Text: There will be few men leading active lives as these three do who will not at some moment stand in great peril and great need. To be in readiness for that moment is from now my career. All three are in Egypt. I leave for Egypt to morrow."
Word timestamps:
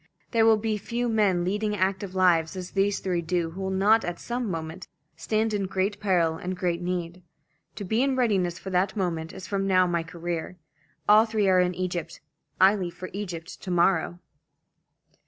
There 0.31 0.47
will 0.47 0.57
be 0.57 0.79
few 0.79 1.07
men 1.07 1.43
leading 1.45 1.75
active 1.75 2.15
lives 2.15 2.55
as 2.55 2.71
these 2.71 2.99
three 2.99 3.21
do 3.21 3.51
who 3.51 3.61
will 3.61 3.69
not 3.69 4.03
at 4.03 4.17
some 4.19 4.49
moment 4.49 4.87
stand 5.15 5.53
in 5.53 5.67
great 5.67 5.99
peril 5.99 6.37
and 6.37 6.57
great 6.57 6.81
need. 6.81 7.21
To 7.75 7.83
be 7.83 8.01
in 8.01 8.15
readiness 8.15 8.57
for 8.57 8.71
that 8.71 8.97
moment 8.97 9.31
is 9.31 9.45
from 9.45 9.67
now 9.67 9.85
my 9.85 10.01
career. 10.01 10.57
All 11.07 11.27
three 11.27 11.47
are 11.47 11.59
in 11.59 11.75
Egypt. 11.75 12.19
I 12.59 12.73
leave 12.73 12.95
for 12.95 13.11
Egypt 13.13 13.61
to 13.61 13.69
morrow." 13.69 14.17